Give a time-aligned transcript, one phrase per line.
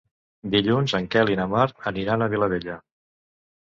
[0.55, 2.85] Dilluns en Quel i na Mar aniran a Vilabella.